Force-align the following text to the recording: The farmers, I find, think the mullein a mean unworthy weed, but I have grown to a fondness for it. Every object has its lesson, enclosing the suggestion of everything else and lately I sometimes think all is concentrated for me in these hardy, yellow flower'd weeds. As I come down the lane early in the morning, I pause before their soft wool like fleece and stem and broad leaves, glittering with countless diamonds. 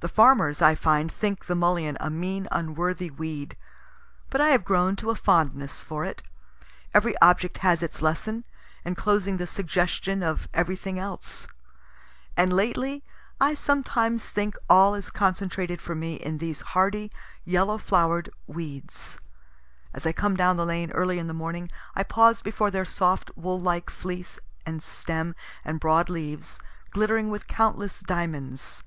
The 0.00 0.08
farmers, 0.08 0.60
I 0.60 0.74
find, 0.74 1.12
think 1.12 1.46
the 1.46 1.54
mullein 1.54 1.96
a 2.00 2.10
mean 2.10 2.48
unworthy 2.50 3.08
weed, 3.08 3.56
but 4.30 4.40
I 4.40 4.48
have 4.50 4.64
grown 4.64 4.96
to 4.96 5.10
a 5.10 5.14
fondness 5.14 5.80
for 5.80 6.04
it. 6.04 6.24
Every 6.92 7.16
object 7.20 7.58
has 7.58 7.84
its 7.84 8.02
lesson, 8.02 8.42
enclosing 8.84 9.36
the 9.36 9.46
suggestion 9.46 10.24
of 10.24 10.48
everything 10.52 10.98
else 10.98 11.46
and 12.36 12.52
lately 12.52 13.04
I 13.40 13.54
sometimes 13.54 14.24
think 14.24 14.56
all 14.68 14.96
is 14.96 15.08
concentrated 15.12 15.80
for 15.80 15.94
me 15.94 16.16
in 16.16 16.38
these 16.38 16.62
hardy, 16.74 17.12
yellow 17.44 17.78
flower'd 17.78 18.28
weeds. 18.48 19.20
As 19.94 20.04
I 20.04 20.10
come 20.10 20.36
down 20.36 20.56
the 20.56 20.66
lane 20.66 20.90
early 20.90 21.20
in 21.20 21.28
the 21.28 21.32
morning, 21.32 21.70
I 21.94 22.02
pause 22.02 22.42
before 22.42 22.72
their 22.72 22.84
soft 22.84 23.30
wool 23.36 23.60
like 23.60 23.88
fleece 23.88 24.40
and 24.66 24.82
stem 24.82 25.36
and 25.64 25.78
broad 25.78 26.10
leaves, 26.10 26.58
glittering 26.92 27.30
with 27.30 27.46
countless 27.46 28.00
diamonds. 28.00 28.82